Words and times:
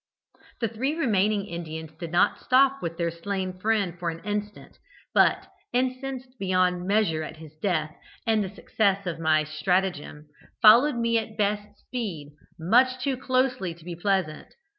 "The 0.61 0.67
three 0.67 0.95
remaining 0.95 1.45
Indians 1.45 1.91
did 1.99 2.11
not 2.11 2.39
stop 2.39 2.81
with 2.81 2.97
their 2.97 3.11
slain 3.11 3.59
friend 3.59 3.99
for 3.99 4.09
an 4.09 4.19
instant, 4.25 4.79
but, 5.13 5.45
incensed 5.73 6.39
beyond 6.39 6.87
measure 6.87 7.21
at 7.21 7.37
his 7.37 7.53
death 7.61 7.95
and 8.25 8.43
the 8.43 8.49
success 8.49 9.05
of 9.05 9.19
my 9.19 9.43
stratagem, 9.43 10.27
followed 10.59 10.95
me 10.95 11.19
at 11.19 11.37
best 11.37 11.77
speed, 11.85 12.31
much 12.57 13.03
too 13.03 13.15
closely 13.15 13.75
to 13.75 13.85
be 13.85 13.95
pleasant. 13.95 14.47